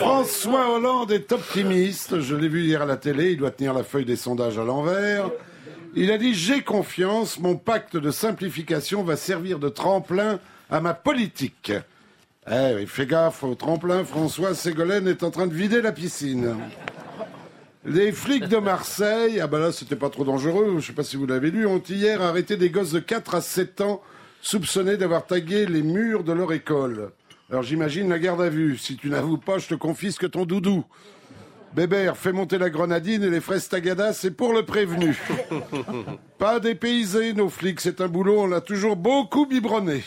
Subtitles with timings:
[0.00, 2.20] François Hollande est optimiste.
[2.20, 3.32] Je l'ai vu hier à la télé.
[3.32, 5.30] Il doit tenir la feuille des sondages à l'envers.
[5.94, 7.38] Il a dit J'ai confiance.
[7.38, 10.40] Mon pacte de simplification va servir de tremplin
[10.70, 11.72] à ma politique.
[12.50, 14.02] Eh fais gaffe au tremplin.
[14.04, 16.56] François Ségolène est en train de vider la piscine.
[17.84, 21.16] Les flics de Marseille, ah ben là c'était pas trop dangereux, je sais pas si
[21.16, 24.02] vous l'avez lu, ont hier arrêté des gosses de 4 à 7 ans
[24.42, 27.10] soupçonnés d'avoir tagué les murs de leur école.
[27.50, 28.78] Alors j'imagine la garde à vue.
[28.78, 30.84] Si tu n'avoues pas, je te confisque ton doudou.
[31.74, 35.16] Bébert, fais monter la grenadine et les fraises tagada, c'est pour le prévenu.
[36.38, 40.02] Pas dépaysé, nos flics, c'est un boulot, on l'a toujours beaucoup biberonné.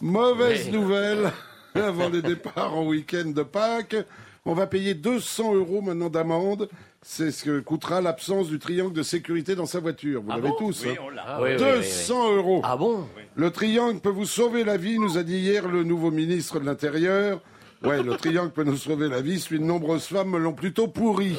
[0.00, 1.32] Mauvaise nouvelle,
[1.74, 3.96] avant le départ en week-end de Pâques,
[4.44, 6.68] on va payer 200 euros maintenant d'amende.
[7.02, 10.22] C'est ce que coûtera l'absence du triangle de sécurité dans sa voiture.
[10.22, 10.84] Vous l'avez tous.
[10.84, 11.02] Oui, hein.
[11.02, 11.24] on l'a.
[11.26, 12.60] Ah oui, oui, 200 euros.
[12.64, 16.10] Ah bon Le triangle peut vous sauver la vie, nous a dit hier le nouveau
[16.10, 17.40] ministre de l'Intérieur.
[17.82, 20.86] Ouais, le triangle peut nous sauver la vie, celui de nombreuses femmes me l'ont plutôt
[20.86, 21.36] pourri.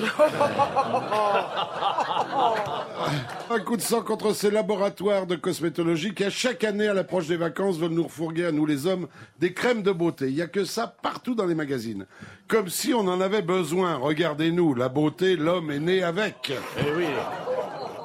[3.49, 7.27] Un coup de sang contre ces laboratoires de cosmétologie qui, à chaque année, à l'approche
[7.27, 9.07] des vacances, veulent nous refourguer à nous les hommes
[9.39, 10.27] des crèmes de beauté.
[10.27, 12.07] Il n'y a que ça partout dans les magazines.
[12.47, 13.95] Comme si on en avait besoin.
[13.95, 16.51] Regardez-nous, la beauté, l'homme est né avec.
[16.77, 17.05] Eh oui.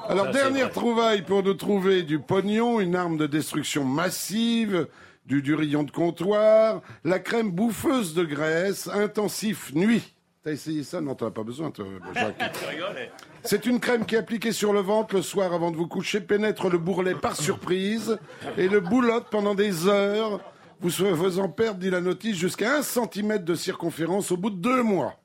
[0.09, 4.87] Alors, Ça, c'est dernière trouvaille pour nous trouver du pognon, une arme de destruction massive,
[5.27, 10.15] du durillon de comptoir, la crème bouffeuse de graisse, intensif nuit.
[10.43, 10.99] T'as essayé ça?
[10.99, 12.41] Non, t'en as pas besoin, toi, Jacques.
[13.43, 16.21] C'est une crème qui est appliquée sur le ventre le soir avant de vous coucher,
[16.21, 18.17] pénètre le bourrelet par surprise
[18.57, 20.39] et le boulotte pendant des heures,
[20.81, 24.81] vous faisant perdre, dit la notice, jusqu'à un centimètre de circonférence au bout de deux
[24.81, 25.19] mois.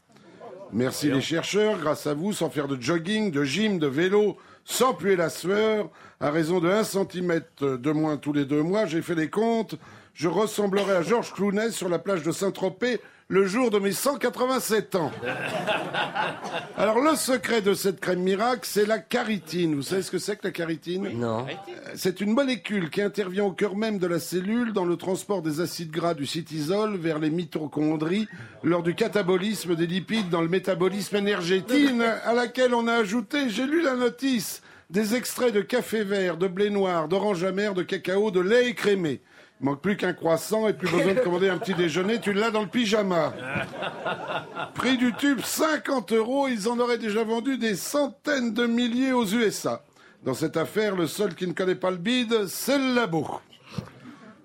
[0.72, 4.94] Merci les chercheurs, grâce à vous, sans faire de jogging, de gym, de vélo, sans
[4.94, 9.02] puer la sueur, à raison de 1 cm de moins tous les deux mois, j'ai
[9.02, 9.76] fait les comptes,
[10.14, 14.96] je ressemblerai à Georges Clounet sur la plage de Saint-Tropez le jour de mes 187
[14.96, 15.10] ans.
[16.76, 19.74] Alors le secret de cette crème miracle, c'est la caritine.
[19.74, 21.08] Vous savez ce que c'est que la caritine?
[21.18, 21.46] Non.
[21.94, 25.60] c'est une molécule qui intervient au cœur même de la cellule dans le transport des
[25.60, 28.28] acides gras du cytisol vers les mitochondries
[28.62, 31.90] lors du catabolisme des lipides dans le métabolisme énergétique
[32.24, 34.53] à laquelle on a ajouté, j'ai lu la notice,
[34.94, 39.20] des extraits de café vert, de blé noir, d'orange amère, de cacao, de lait écrémé.
[39.60, 42.52] Il manque plus qu'un croissant et plus besoin de commander un petit déjeuner, tu l'as
[42.52, 43.34] dans le pyjama.
[44.74, 49.27] Prix du tube 50 euros, ils en auraient déjà vendu des centaines de milliers aux
[49.27, 49.84] USA.
[50.22, 53.27] Dans cette affaire, le seul qui ne connaît pas le bide, c'est le labo.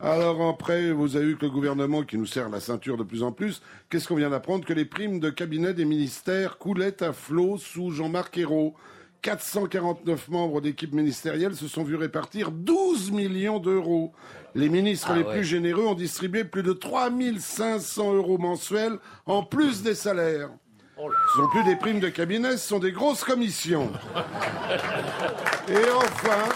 [0.02, 3.22] Alors après, vous avez vu que le gouvernement qui nous serre la ceinture de plus
[3.22, 4.66] en plus, qu'est-ce qu'on vient d'apprendre?
[4.66, 8.74] Que les primes de cabinet des ministères coulaient à flot sous Jean-Marc Ayrault.
[9.22, 14.14] 449 membres d'équipe ministérielle se sont vus répartir 12 millions d'euros.
[14.56, 15.34] Les ministres Ah les ouais.
[15.34, 20.50] plus généreux ont distribué plus de 3500 euros mensuels en plus des salaires.
[20.98, 23.90] Ce sont plus des primes de cabinet, ce sont des grosses commissions.
[25.70, 26.50] Et enfin,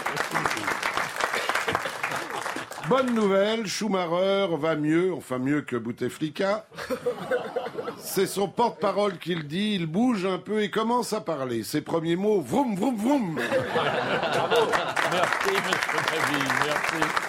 [2.96, 6.64] bonne nouvelle, Schumacher va mieux, enfin mieux que Bouteflika.
[7.98, 11.64] C'est son porte-parole qui le dit, il bouge un peu et commence à parler.
[11.64, 13.34] Ses premiers mots, vroom, vroom, vroom.
[15.10, 17.23] Merci, monsieur Mabille, merci.